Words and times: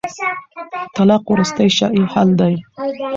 طلاق 0.95 1.23
وروستی 1.31 1.67
شرعي 1.77 2.03
حل 2.13 2.29
دی 2.39 2.53